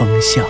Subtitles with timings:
[0.00, 0.42] 风向》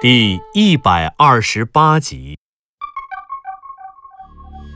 [0.00, 2.36] 第一百二十八集。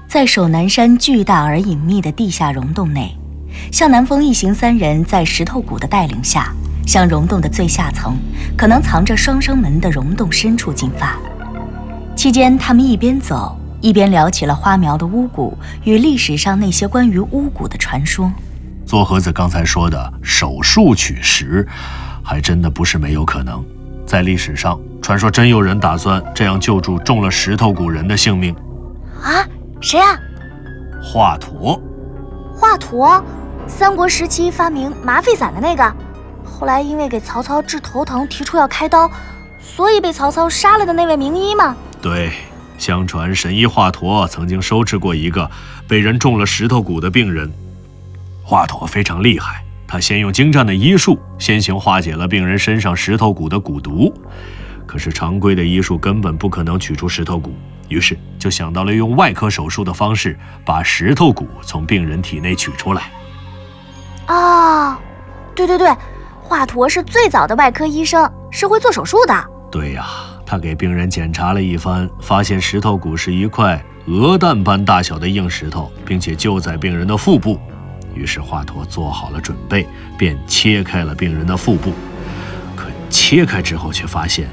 [0.07, 3.19] 在守南山巨大而隐秘的地下溶洞内，
[3.73, 6.55] 向南风一行三人在石头谷的带领下，
[6.87, 8.17] 向溶洞的最下层，
[8.57, 11.19] 可能藏着双生门的溶洞深处进发。
[12.15, 18.33] 期间，他们一边走，一边聊起了花苗的巫蛊与历史上那些关于巫蛊的传说。
[18.93, 21.67] 做盒子刚才说的手术取石，
[22.23, 23.65] 还真的不是没有可能。
[24.07, 28.55] 在历史上，传说真有人打算这样救助中了石头骨人的性命。
[29.23, 29.49] 啊，
[29.81, 30.15] 谁啊？
[31.03, 31.81] 华佗，
[32.55, 33.25] 华佗，
[33.67, 35.91] 三国时期发明麻沸散的那个，
[36.45, 39.11] 后来因为给曹操治头疼提出要开刀，
[39.59, 41.75] 所以被曹操杀了的那位名医吗？
[42.03, 42.31] 对，
[42.77, 45.51] 相传神医华佗曾经收治过一个
[45.89, 47.51] 被人中了石头骨的病人。
[48.53, 54.13] 华佗非常厉害，他先用精湛的医术先行化解了病人身上石头骨的蛊毒。
[54.87, 57.55] 可是常规的医术根本不可能取出石头骨，
[57.89, 63.05] 于是就想到了用外科手术的方式把石头骨从病人体内取出来。
[64.27, 65.01] 啊，
[65.55, 65.91] 对对对，
[66.43, 69.35] 华佗是最早的外科医生，是会做手术的。
[69.71, 70.05] 对呀，
[70.45, 77.59] 他给病人检查了一番，发现石头骨是一块鹅蛋般大小的硬石头，并且就在病人的腹部。
[78.15, 79.87] 于是华佗做好了准备，
[80.17, 81.93] 便切开了病人的腹部。
[82.77, 84.49] 可切开之后，却发现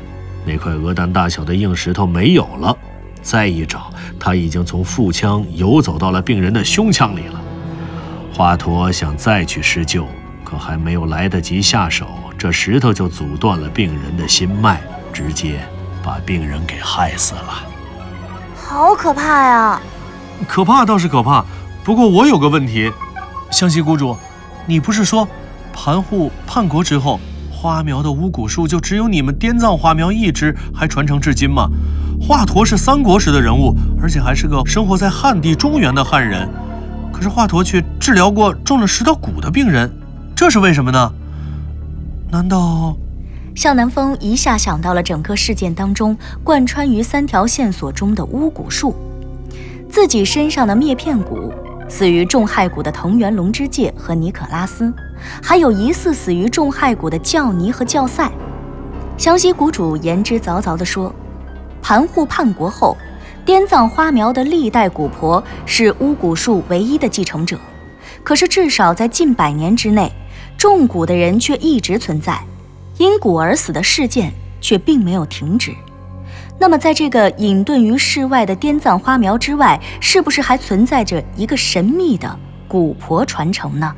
[0.46, 2.76] 那块鹅蛋大小的硬石头没有了。
[3.22, 7.42] 再一找，它已经从腹腔游走到了病人的胸腔里了。
[8.34, 10.08] 华佗想再去施救，
[10.44, 14.82] 可还没有来得及下手，这石头就阻断了病人的心脉，
[15.12, 15.60] 直接
[16.02, 17.68] 把病人给害死了。
[18.56, 19.82] 好可怕呀！
[20.48, 21.44] 可怕倒是可怕，
[21.84, 22.90] 不过我有个问题，
[23.52, 24.16] 湘西谷主，
[24.66, 25.28] 你不是说
[25.74, 27.20] 盘户叛国之后，
[27.52, 31.68] 花苗的巫蛊术就只有你们滇藏花苗一支还传承至今吗？
[32.22, 36.48] 华佗是三国时的人物，而且还是个生活在汉地中原的汉人，
[37.12, 39.92] 可是华佗却治疗过中了石头蛊的病人，
[40.36, 41.12] 这是为什么呢？
[42.32, 42.96] 难道？
[43.56, 48.96] 向南风一下想到了整个事件当中贯穿于三条线索中的巫蛊术，
[49.90, 51.52] 自己身上的灭片蛊，
[51.90, 54.94] 死于重害谷的藤原龙之介和尼可拉斯，
[55.44, 58.32] 还有疑似死于重害谷的教尼和教赛。
[59.18, 61.14] 湘西谷主言之凿凿地说，
[61.82, 62.96] 盘户叛国后，
[63.44, 67.60] 滇藏花苗的历代谷婆是巫蛊术唯一的继承者，
[68.24, 70.10] 可是至少在近百年之内，
[70.58, 72.40] 中蛊的人却一直存在。
[72.98, 75.74] 因蛊而死的事件却并没有停止。
[76.62, 82.38] 那么，在这个隐遁于世外的滇藏花苗之外，是不是还存在着一个神秘的
[82.68, 83.96] 蛊婆传承呢？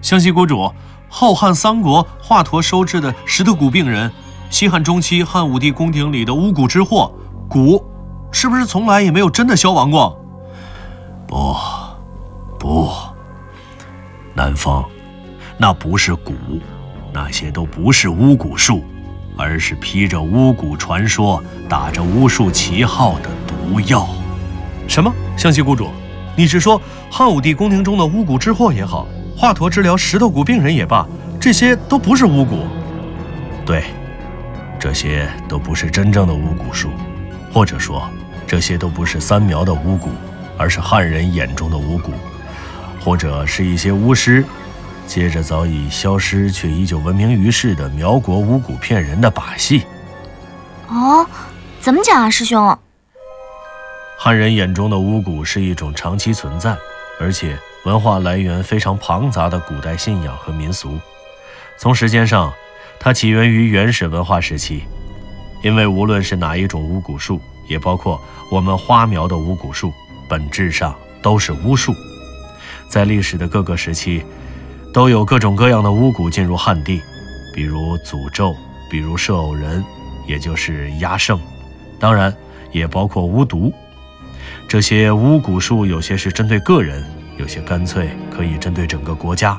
[0.00, 0.72] 湘西谷主，
[1.08, 4.10] 后汉三国华佗收治的石头蛊病人，
[4.48, 7.12] 西汉中期汉武帝宫廷里的巫蛊之祸，
[7.46, 7.82] 蛊
[8.32, 10.18] 是不是从来也没有真的消亡过？
[11.26, 11.54] 不，
[12.58, 12.90] 不，
[14.32, 14.82] 南风，
[15.58, 16.32] 那不是蛊，
[17.12, 18.82] 那些都不是巫蛊术，
[19.38, 24.06] 而是披着巫蛊传说、打着巫术旗号的毒药。
[24.88, 25.14] 什么？
[25.36, 25.90] 湘西谷主，
[26.34, 29.06] 你是说汉武帝宫廷中的巫蛊之祸也好，
[29.36, 31.06] 华佗治疗石头蛊病人也罢，
[31.38, 32.64] 这些都不是巫蛊？
[33.64, 33.84] 对，
[34.76, 36.90] 这些都不是真正的巫蛊术，
[37.52, 38.10] 或者说，
[38.44, 40.08] 这些都不是三苗的巫蛊，
[40.56, 42.10] 而是汉人眼中的巫蛊，
[43.00, 44.44] 或者是一些巫师。
[45.08, 49.86] 接着早已消失却依旧闻名于世的苗国巫蛊骗人的把戏。
[50.86, 51.26] 哦，
[51.80, 52.78] 怎么讲啊，师兄？
[54.18, 56.76] 汉人眼中的巫蛊是一种长期存在，
[57.18, 61.00] 而且文化来源非常庞杂的古代信仰和民俗。
[61.78, 62.52] 从时间上，
[63.00, 64.84] 它起源于原始文化时期，
[65.62, 68.20] 因为无论是哪一种巫蛊术，也包括
[68.50, 69.90] 我们花苗的巫蛊术，
[70.28, 71.94] 本质上都是巫术。
[72.90, 74.22] 在历史的各个时期。
[74.98, 77.00] 都有各种各样的巫蛊进入汉地，
[77.54, 78.52] 比如诅咒，
[78.90, 79.84] 比如射偶人，
[80.26, 81.38] 也就是压胜，
[82.00, 82.34] 当然
[82.72, 83.72] 也包括巫毒。
[84.68, 89.56] 这些巫蛊术有些是针对个人，有些干脆可以针对整个国家。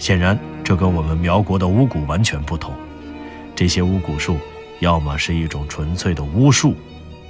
[0.00, 2.74] 显然，这跟我们苗国的巫蛊完全不同。
[3.54, 4.38] 这些巫蛊术，
[4.80, 6.74] 要么是一种纯粹的巫术，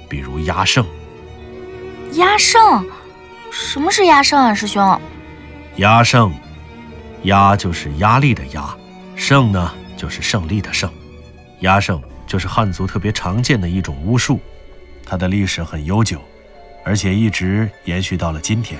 [0.09, 0.83] 比如压胜。
[2.13, 2.83] 压胜？
[3.51, 4.99] 什么是压胜啊，师兄？
[5.75, 6.33] 压胜，
[7.25, 8.75] 压就是压力的压，
[9.15, 10.89] 胜呢就是胜利的胜。
[11.61, 14.39] 压胜就是汉族特别常见的一种巫术，
[15.05, 16.19] 它的历史很悠久，
[16.83, 18.79] 而且一直延续到了今天。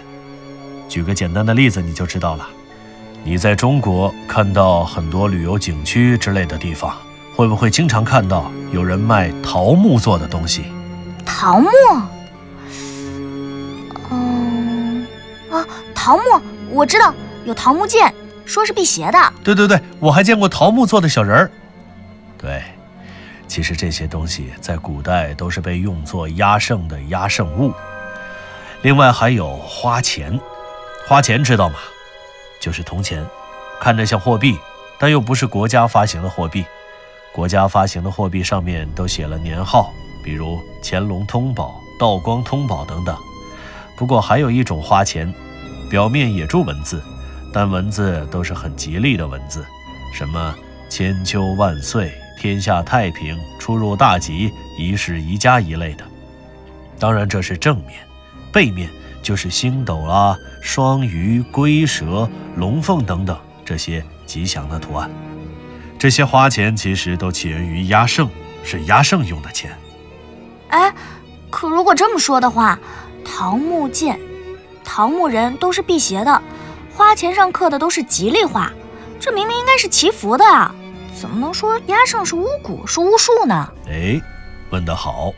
[0.87, 2.47] 举个简单的例子，你就知道了。
[3.23, 6.95] 你在中国看到很多旅游景区之类的地方，
[7.35, 10.65] 会不会经常看到有人卖桃木做的东西？
[11.25, 11.69] 桃木？
[14.11, 15.07] 嗯，
[15.49, 15.65] 啊，
[15.95, 16.39] 桃木，
[16.69, 17.11] 我知道
[17.45, 18.13] 有桃木剑，
[18.45, 19.33] 说是辟邪的。
[19.43, 21.51] 对对对，我还见过桃木做的小人儿。
[22.37, 22.61] 对，
[23.47, 27.73] 其实这些东西在古代都是被用作压胜的压胜物。
[28.81, 30.39] 另外还有花钱，
[31.07, 31.75] 花钱知道吗？
[32.61, 33.25] 就是铜钱，
[33.81, 34.57] 看着像货币，
[34.99, 36.63] 但又不是国家发行的货币。
[37.33, 39.91] 国家发行的货币上面都写了年号，
[40.23, 43.17] 比如乾隆通宝、道光通宝等等。
[43.97, 45.33] 不过还有一种花钱，
[45.89, 47.03] 表面也注文字，
[47.55, 49.65] 但文字都是很吉利的文字，
[50.13, 50.53] 什么
[50.89, 56.03] 千秋万岁、天下太平、出入大吉、一世宜家一类的。
[56.99, 57.93] 当然这是正面，
[58.51, 58.89] 背面。
[59.23, 63.35] 就是星斗啊、双鱼、龟蛇、龙凤等等
[63.65, 65.09] 这些吉祥的图案。
[65.97, 68.29] 这些花钱其实都起源于压胜，
[68.63, 69.75] 是压胜用的钱。
[70.67, 70.93] 哎，
[71.49, 72.77] 可如果这么说的话，
[73.25, 74.19] 桃木剑、
[74.83, 76.39] 桃木人都是辟邪的，
[76.95, 78.71] 花钱上刻的都是吉利话，
[79.19, 80.73] 这明明应该是祈福的啊，
[81.19, 83.69] 怎么能说压胜是巫蛊、是巫术呢？
[83.87, 84.19] 哎，
[84.69, 85.33] 问得好。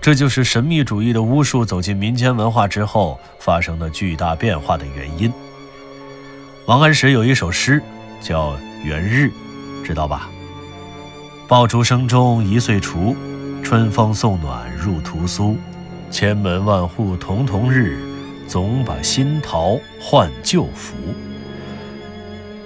[0.00, 5.32] 这就是神秘主义的巫术走进民间文化之后发生的巨大变化的原因。
[6.66, 7.82] 王安石有一首诗
[8.20, 8.52] 叫
[8.84, 9.30] 《元日》，
[9.86, 10.28] 知道吧？
[11.46, 13.16] 爆竹声中一岁除，
[13.62, 15.56] 春风送暖入屠苏。
[16.10, 17.98] 千门万户曈曈日，
[18.48, 20.94] 总把新桃换旧符。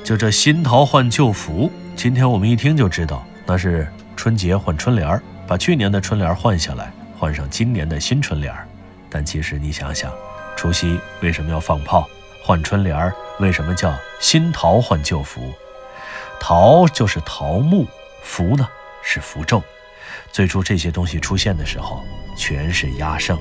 [0.05, 3.87] 就这新桃换旧符，今天我们一听就知道，那是
[4.17, 6.93] 春节换春联儿，把去年的春联换下来。
[7.19, 8.67] 换上今年的新春联儿，
[9.08, 10.12] 但其实你想想，
[10.56, 12.08] 除夕为什么要放炮？
[12.44, 15.52] 换春联儿为什么叫新桃换旧符？
[16.40, 17.87] 桃就是桃木，
[18.23, 18.69] 符呢
[19.02, 19.62] 是符咒。
[20.32, 22.02] 最初这些东西出现的时候，
[22.37, 23.38] 全是压胜，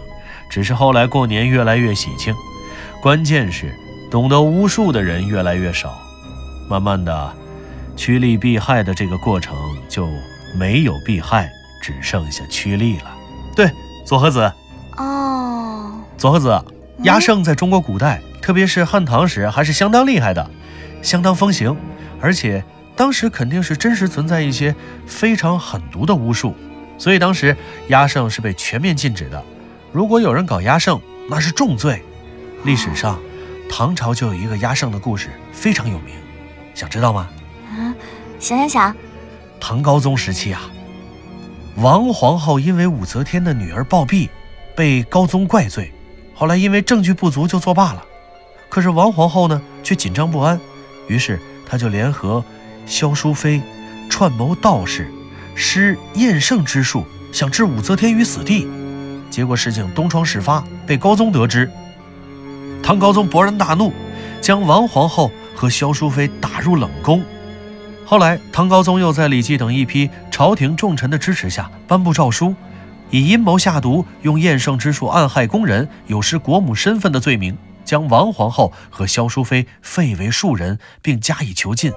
[0.52, 2.36] 只是后来过年越来越喜庆。
[3.02, 3.74] 关键是
[4.12, 5.98] 懂得巫术的人越来越少，
[6.70, 7.34] 慢慢的，
[7.96, 9.56] 趋利避害的这个过程
[9.88, 10.08] 就
[10.60, 11.50] 没有避害，
[11.82, 13.18] 只剩下趋利了。
[13.56, 13.72] 对，
[14.06, 14.52] 左和子。
[14.98, 16.64] 哦，左和子，
[17.04, 20.52] 压胜在中国古代，特别是汉唐时，还是相当厉害的，
[21.02, 21.76] 相当风行。
[22.20, 22.64] 而且
[22.96, 24.76] 当时肯定是真实存在一些
[25.08, 26.54] 非常狠毒的巫术，
[26.98, 27.56] 所以当时
[27.88, 29.44] 压胜是被全面禁止的。
[29.92, 31.00] 如果有人搞压胜，
[31.30, 32.02] 那是重罪。
[32.64, 33.20] 历史上，
[33.70, 36.16] 唐朝就有一个压胜的故事，非常有名，
[36.74, 37.28] 想知道吗？
[37.72, 37.94] 啊，
[38.40, 38.96] 想想想。
[39.60, 40.62] 唐高宗时期啊。
[41.76, 44.30] 王皇后因为武则天的女儿暴毙，
[44.76, 45.92] 被高宗怪罪。
[46.34, 48.04] 后来因为证据不足，就作罢了。
[48.70, 50.60] 可是王皇后呢，却紧张不安，
[51.08, 52.44] 于是她就联合
[52.86, 53.62] 萧淑妃，
[54.10, 55.12] 串谋道士，
[55.54, 58.68] 施厌圣之术，想置武则天于死地。
[59.32, 61.72] 结果事情东窗事发，被高宗得知。
[62.84, 63.94] 唐高宗勃然大怒，
[64.42, 67.24] 将王皇后和萧淑妃打入冷宫。
[68.06, 72.54] 后来，唐高宗又在李绩等一批朝廷重臣的支持下颁布诏书，
[73.10, 81.94] 以阴谋下毒、用验圣之术暗害宫人、有失国母身份的罪名，将王皇后和萧淑妃废为庶人，并加以囚禁。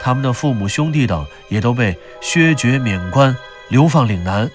[0.00, 3.36] 他们的父母、兄弟等也都被削爵免官、
[3.68, 4.48] 流放岭南。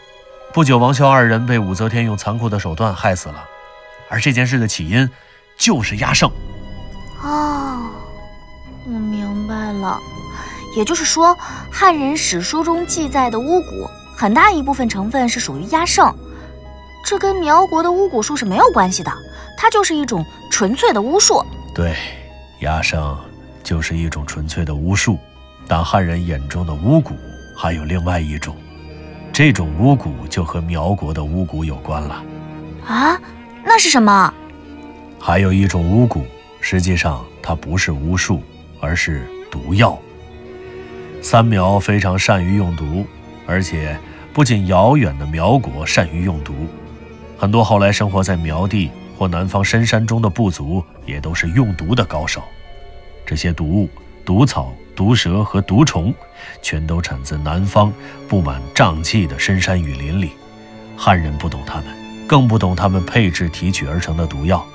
[0.54, 3.44] 不久，王萧二人被武则天用残酷的手段害死了。
[4.10, 5.08] 而这件事的起因，
[5.58, 6.32] 就是压胜。
[7.22, 7.90] 哦，
[8.86, 10.00] 我明白了。
[10.76, 11.36] 也就是说，
[11.72, 16.14] 汉人史书中记载的巫蛊，很大一部分成分是属于压胜，
[17.06, 19.12] 这跟苗国的巫蛊术是没有关系的，
[19.58, 21.46] 它就是一种纯粹的巫术。
[21.74, 21.96] 对，
[22.62, 23.18] 压胜
[23.64, 25.20] 就是一种纯粹的巫术，
[25.68, 27.14] 但汉人眼中的巫蛊
[27.56, 28.56] 还有另外一种，
[29.38, 32.24] 这种巫蛊就和苗国的巫蛊有关了。
[32.88, 33.22] 啊，
[33.64, 34.34] 那是什么？
[35.20, 36.24] 还有一种巫蛊，
[36.60, 38.42] 实际上它不是巫术，
[38.80, 39.96] 而是毒药。
[41.22, 43.06] 三苗非常善于用毒，
[43.46, 43.96] 而且
[44.34, 46.56] 不仅遥远的苗国善于用毒，
[47.38, 48.90] 很多后来生活在苗地
[49.20, 52.42] 或南方深山中的部族也都是用毒的高手。
[53.24, 53.90] 这些毒物
[54.26, 56.12] 毒草、毒蛇和毒虫，
[56.60, 57.94] 全都产自南方
[58.28, 60.32] 布满瘴气的深山雨林里。
[60.98, 61.86] 汉人不懂它们，
[62.26, 64.66] 更不懂他们配制提取而成的毒药。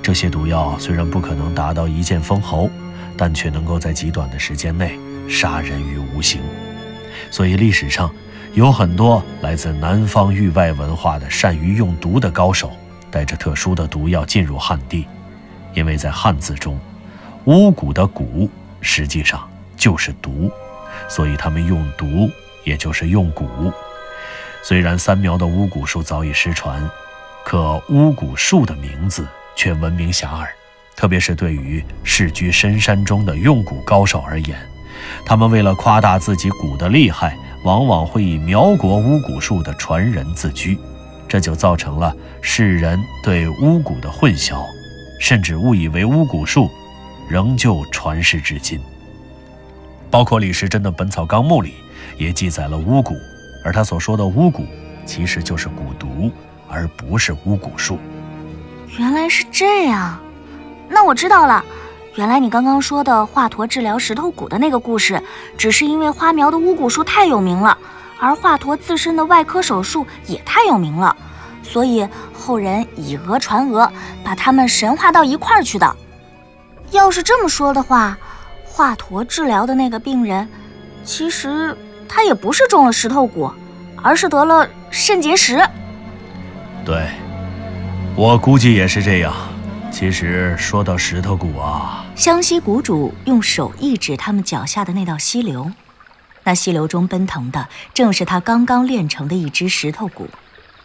[0.00, 2.70] 这些毒药虽然不可能达到一剑封喉，
[3.16, 4.96] 但却能够在极短的时间内
[5.28, 6.40] 杀人于无形。
[7.28, 8.08] 所以历史上
[8.52, 12.70] 有很多来自南方域外文化的善于用毒的高手，
[13.10, 15.04] 带着特殊的毒药进入汉地。
[15.74, 16.78] 因为在汉字中，
[17.46, 18.48] 巫蛊的蛊
[18.84, 20.52] 实际上就是毒，
[21.08, 22.30] 所以他们用毒
[22.62, 23.72] 也就是用蛊。
[24.62, 26.88] 虽然三苗的巫蛊术早已失传，
[27.44, 29.26] 可巫蛊术的名字
[29.56, 30.46] 却闻名遐迩。
[30.94, 34.56] 特别是对于世居深山中的用蛊高手而言，
[35.26, 40.78] 他们为了夸大自己蛊的厉害，往往会以苗国巫蛊术的传人自居，
[41.26, 44.62] 这就造成了世人对巫蛊的混淆。
[45.20, 46.70] 甚至误以为巫蛊术
[47.28, 48.80] 仍旧传世至今。
[50.10, 51.74] 包括李时珍的《本草纲目》里
[52.18, 53.16] 也记载了巫蛊，
[53.64, 54.64] 而他所说的巫蛊
[55.04, 56.30] 其实就是蛊毒，
[56.68, 57.98] 而不是巫蛊术。
[58.96, 60.20] 原来是这样，
[60.88, 61.64] 那我知道了。
[62.14, 65.20] 原来你刚刚说的华佗治疗石头蛊的那个故事，
[65.58, 67.76] 只是因为花苗的巫蛊术太有名了，
[68.20, 71.16] 而华佗自身的外科手术也太有名了。
[71.64, 73.90] 所以后人以讹传讹，
[74.22, 75.96] 把他们神化到一块儿去的。
[76.94, 78.16] 要是这么说的话，
[78.64, 80.48] 华佗治疗的那个病人，
[81.04, 81.76] 其实
[82.08, 83.52] 他也不是中了石头蛊，
[84.00, 85.60] 而是得了肾结石。
[86.84, 87.08] 对，
[88.14, 89.34] 我估计也是这样。
[89.90, 95.72] 其实说到石头蛊啊，湘西谷主用手一指他们脚下的那道溪流，
[96.44, 100.26] 那溪流中奔腾的正是他刚刚炼成的一只石头蛊。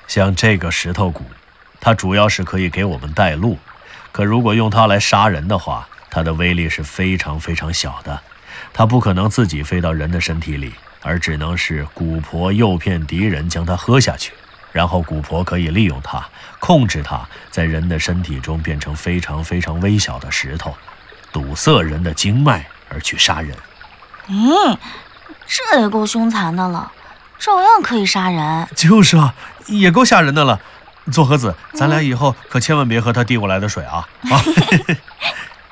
[0.07, 1.21] 像这个石头蛊，
[1.79, 3.57] 它主要是可以给我们带路，
[4.11, 8.19] 可如果用它来杀人的话，它的威力是非常非常小的。
[8.73, 14.33] 它不可能自己飞到人的身体里，而只能是蛊婆诱骗敌人将它喝下去，
[14.71, 16.27] 然后蛊婆可以利用它，
[16.59, 20.75] 控制它在人的身体中变成非常非常微小的石头，
[21.31, 23.55] 堵塞人的经脉而去杀人。
[24.27, 24.77] 嗯，
[25.47, 26.91] 这也够凶残的了。
[27.39, 29.33] 照样可以杀人，就是啊，
[29.67, 30.59] 也够吓人的了。
[31.11, 34.07] 左和子，咱俩以后可千万别喝他递过来的水啊！
[34.29, 34.43] 啊，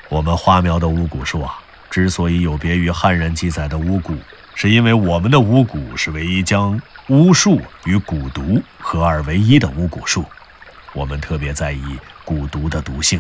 [0.10, 1.60] 我们花苗的巫蛊术啊，
[1.90, 4.18] 之所以有别于汉人记载的巫蛊，
[4.56, 10.26] 是因为我们的巫蛊是唯一将巫术与蛊毒合二为一的巫蛊术。
[10.94, 11.84] 我们特别在意
[12.26, 13.20] 蛊毒的毒性，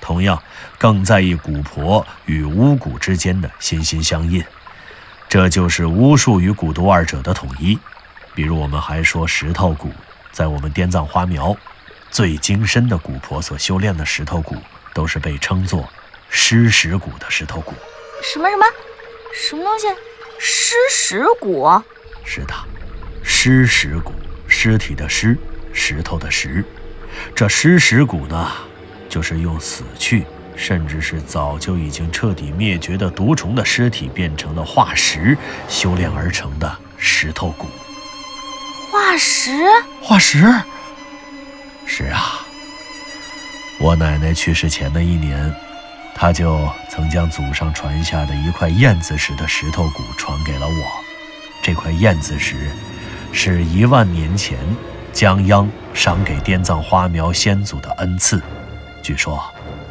[0.00, 0.42] 同样
[0.76, 4.44] 更在意蛊婆与巫蛊之间的心心相印。
[5.28, 7.78] 这就是巫术与蛊毒二者的统一。
[8.34, 9.88] 比如，我们还说石头蛊，
[10.32, 11.56] 在我们滇藏花苗，
[12.10, 14.56] 最精深的蛊婆所修炼的石头蛊，
[14.92, 15.88] 都是被称作
[16.38, 17.72] 尸石骨的石头骨。
[18.22, 18.66] 什么什么，
[19.32, 19.86] 什么东西？
[20.38, 21.66] 尸石骨？
[22.26, 22.52] 是的，
[23.24, 24.12] 尸石骨，
[24.46, 25.34] 尸体的尸，
[25.72, 26.62] 石头的石。
[27.34, 28.52] 这尸石骨呢，
[29.08, 30.26] 就是用死去。
[30.54, 35.36] 甚至是早就已经彻底灭绝的毒虫的尸体变成了化石
[35.68, 37.66] 修炼而成的石头骨。
[38.90, 39.52] 化石？
[40.02, 40.38] 化石？
[41.86, 42.46] 是啊。
[43.78, 45.54] 我奶奶去世前的一年，
[46.18, 51.04] 他就曾将祖上传下的一块燕子石的石头蛊传给了我。
[51.62, 52.70] 这块燕子石，
[53.32, 54.58] 是一万年前
[55.12, 58.42] 江央赏给滇藏花苗先祖的恩赐。
[59.02, 59.44] 据说。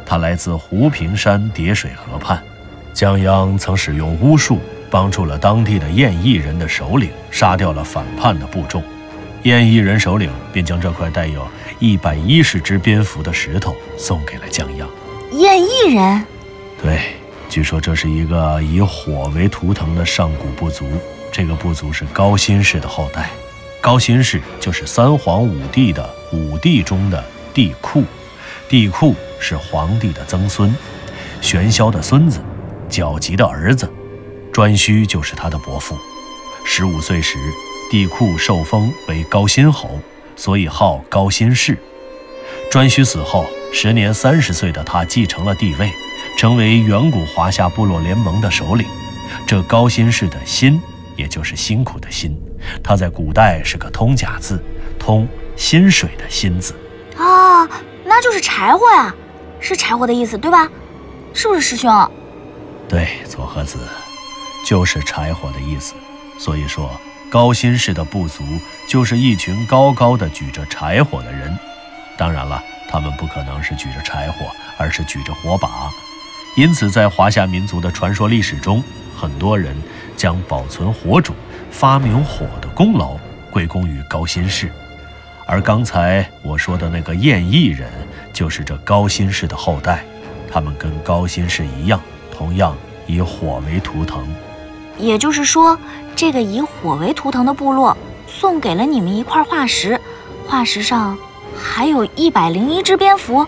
[0.08, 2.40] 他来自湖平山叠水河畔，
[2.94, 8.80] 江央曾使用巫术帮助了当地的燕翼人的首领，杀掉了反叛的部众。
[9.42, 11.44] 燕翼人首领便将这块带有
[11.80, 14.88] 一百一十只蝙蝠的石头送给了江央。
[15.36, 16.24] 燕翼人，
[16.82, 16.98] 对，
[17.48, 20.86] 据说这是一个以火为图腾的上古部族，
[21.30, 23.28] 这个部族是高辛氏的后代。
[23.80, 28.02] 高辛氏就是三皇五帝的五帝中的帝喾，
[28.68, 29.14] 帝喾。
[29.38, 30.74] 是皇帝的曾孙，
[31.42, 32.40] 玄霄的孙子，
[32.88, 33.86] 皎吉的儿子，
[34.50, 35.94] 颛顼就是他的伯父。
[36.64, 37.36] 十五岁时，
[37.90, 40.00] 帝喾受封为高辛侯，
[40.36, 41.76] 所以号高辛氏。
[42.72, 45.92] 颛顼死后，时年三十岁的他继承了帝位，
[46.36, 48.86] 成为远古华夏部落联盟的首领。
[49.46, 50.80] 这高辛氏的辛，
[51.16, 52.36] 也就是辛苦的辛，
[52.82, 54.62] 他在古代是个通假字，
[54.98, 56.74] 通薪水的薪字。
[57.16, 57.68] 啊，
[58.04, 59.14] 那就是柴火呀。
[59.58, 60.68] 是柴火的意思，对吧？
[61.32, 62.10] 是不是师兄？
[62.88, 63.78] 对，左和子，
[64.64, 65.94] 就是柴火的意思。
[66.38, 66.90] 所以说，
[67.30, 68.44] 高辛氏的部族
[68.86, 71.58] 就是一群高高的举着柴火的人。
[72.16, 75.90] 当然了，他们不可能是举着柴火，而是举着火把，
[76.56, 78.82] 因此，在华夏民族的传说历史中，
[79.16, 79.76] 很多人
[80.16, 81.34] 将保存火种、
[81.70, 83.18] 发明火的功劳
[83.50, 84.70] 归功于高辛氏。
[85.46, 87.88] 而刚才我说的那个燕翼人，
[88.32, 90.04] 就是这高辛氏的后代。
[90.50, 92.00] 他们跟高辛氏一样，
[92.32, 92.74] 同样
[93.06, 94.26] 以火为图腾。
[94.96, 95.78] 也就是说，
[96.14, 97.94] 这个以火为图腾的部落
[98.26, 100.00] 送给了你们一块化石，
[100.48, 101.16] 化石上
[101.56, 103.46] 还有一百零一只蝙蝠。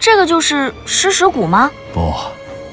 [0.00, 1.70] 这个就是尸石骨吗？
[1.92, 2.12] 不，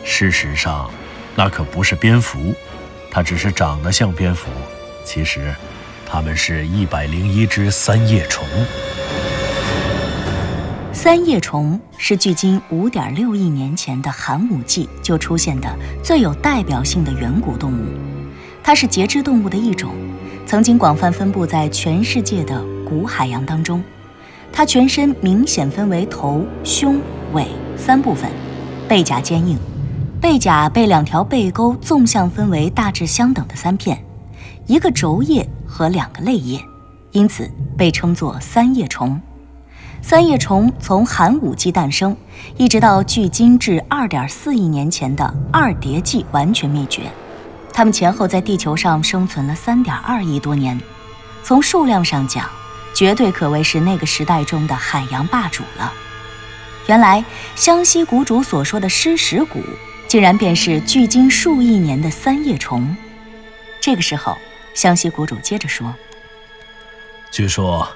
[0.04, 0.90] 事实上，
[1.36, 2.54] 那可不是蝙蝠，
[3.12, 4.50] 它只是长得像蝙蝠。
[5.04, 5.54] 其实。
[6.08, 8.46] 它们是一百零一只三叶虫。
[10.94, 15.68] 三叶虫是距今五点六亿年前的寒武纪就出现的
[16.04, 17.86] 最有代表性的远古动物，
[18.64, 19.96] 它是节肢动物的一种，
[20.46, 23.84] 曾经广泛分布在全世界的古海洋当中。
[24.56, 27.00] 它全身明显分为头、胸、
[27.34, 27.46] 尾
[27.78, 28.32] 三部分，
[28.88, 29.60] 背甲坚硬，
[30.20, 34.04] 背甲被两条背沟纵向分为大致相等的三片，
[34.66, 35.48] 一个轴叶。
[35.68, 36.64] 和两个泪叶，
[37.12, 39.20] 因此被称作三叶虫。
[40.02, 42.16] 三叶虫从寒武纪诞生，
[42.56, 47.02] 一直到距今至二点四亿年前的二叠纪完全灭绝。
[47.74, 50.80] 它们前后在地球上生存了三点二亿多年，
[51.44, 52.48] 从数量上讲，
[52.96, 55.94] 绝对可谓是那个时代中的海洋霸主了。
[56.88, 57.24] 原来
[57.56, 59.62] 湘西谷主所说的尸石谷，
[60.08, 62.98] 竟然便是距今数亿年的三叶虫。
[63.80, 64.36] 这个时候。
[64.74, 65.96] 湘西谷主接着说
[67.32, 67.88] ：“据说，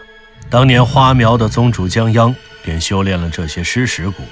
[0.50, 4.24] 当年花苗的宗主江央便修炼了这些尸石骨。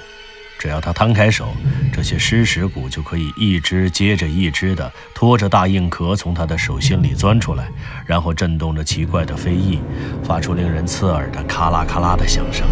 [0.58, 1.54] 只要他摊开手，
[1.92, 7.68] 这些尸石骨就可以一只接着一只的拖着大硬壳从他的手心里钻出来，
[8.04, 9.80] 然后震动着奇怪的飞翼，
[10.24, 12.66] 发出令人刺耳的咔啦咔啦的响声。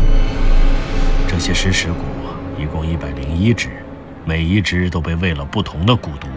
[1.29, 2.01] 这些尸石骨
[2.59, 3.71] 一共一百零一只，
[4.25, 6.29] 每一只都被喂了不同的蛊毒，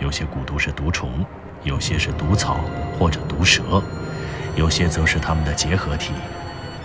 [0.00, 1.08] 有些蛊毒是毒虫。”
[1.62, 2.58] 有些是毒草
[2.98, 3.82] 或者毒蛇，
[4.56, 6.14] 有些则是它们的结合体。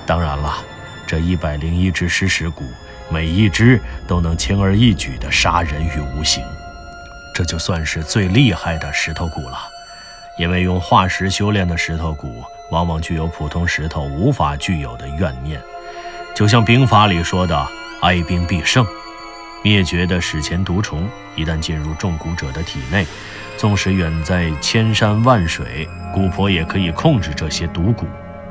[0.05, 0.57] 当然了，
[1.07, 2.65] 这一百零一只尸石骨，
[3.09, 6.43] 每一只都能轻而易举地杀人于无形。
[7.33, 9.57] 这就算是最厉害的石头骨了。
[10.37, 15.61] 因为用化石修炼的石头骨，往往具有普通石头无法具有的怨念，
[16.35, 17.67] 就像兵法里说的
[18.03, 18.85] “哀兵必胜”。
[19.63, 23.07] 灭绝的史前毒虫，一旦进入中蛊者的体内，
[23.55, 28.05] 纵使远在千山万水，蛊婆也可以控制这些毒蛊。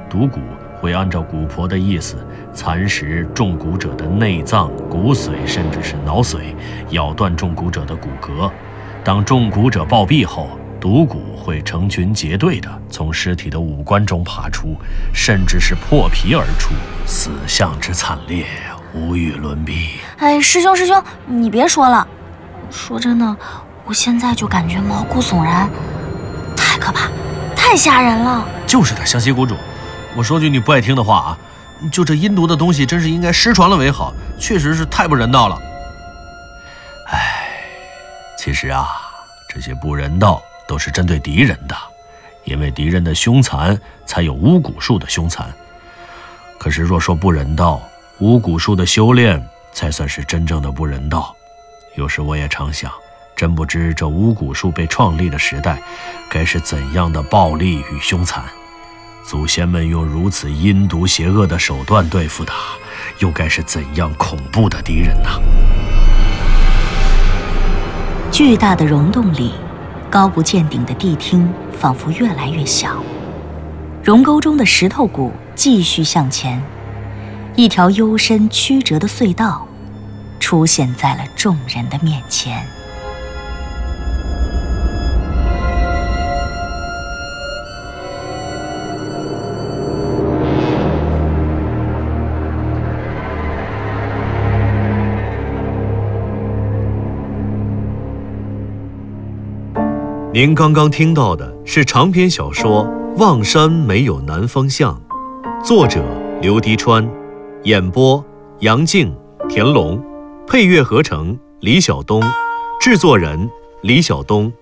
[0.09, 0.41] 毒蛊
[0.85, 2.15] 会按照蛊婆的意思
[2.53, 6.55] 蚕食中蛊者的内脏、骨髓，甚至是脑髓，
[6.91, 8.51] 咬断中蛊者的骨骼。
[9.03, 14.77] 当中蛊者暴毙后，毒蛊会成群结队的从尸体的五官中爬出，
[15.15, 16.75] 甚至是破皮而出，
[17.07, 18.45] 死相之惨烈。
[18.93, 20.01] 无与伦比。
[20.19, 22.07] 哎，师兄师兄，你别说了。
[22.71, 23.37] 说真的，
[23.87, 25.67] 我现在就感觉毛骨悚然，
[26.55, 27.09] 太可怕，
[27.57, 28.47] 太吓人了。
[28.67, 29.57] 就是的，湘西谷主，
[30.17, 31.39] 我说句你不爱听的话啊，
[31.91, 35.61] 就这阴毒的东西，真是应该失传了为好，确实是太不人道了。
[37.09, 37.49] 哎，
[38.39, 38.89] 其实啊，
[39.49, 41.77] 这些不人道都是针对敌人的，
[42.45, 45.53] 因为敌人的凶残，才有巫蛊术的凶残。
[46.59, 47.83] 可是若说不人道，
[48.21, 51.35] 巫蛊术的修炼才算是真正的不人道。
[51.97, 52.91] 有时我也常想，
[53.35, 55.83] 真不知这巫蛊术被创立的时代，
[56.31, 58.45] 该是怎样的暴力与凶残。
[59.27, 62.55] 祖先们用如此阴毒邪恶的手段对付他，
[63.21, 65.31] 又该是怎样恐怖的敌人呢？
[68.31, 69.55] 巨大的溶洞里，
[70.11, 73.03] 高不见顶的地厅仿佛越来越小。
[74.03, 76.63] 溶沟中的石头骨继续向前。
[77.57, 79.67] 一条幽深曲折的隧道，
[80.39, 82.67] 出现在了众人的面前。
[100.35, 102.85] 您刚刚听到的是长篇小说
[103.19, 105.01] 《望山没有南方向》，
[105.65, 106.03] 作者
[106.43, 107.09] 刘迪川。
[107.63, 108.23] 演播：
[108.59, 109.15] 杨静、
[109.49, 110.05] 田龙，
[110.45, 112.21] 配乐合成：李晓东，
[112.81, 113.49] 制作人：
[113.83, 114.53] 李晓东，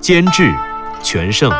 [0.00, 0.54] 监制：
[1.02, 1.52] 全胜。